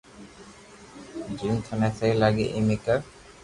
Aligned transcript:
جويم 1.39 1.59
ٿني 1.67 1.89
سھي 1.97 2.09
لاگي 2.21 2.45
ايم 2.53 2.67
اي 2.71 2.77
ڪر 2.85 2.99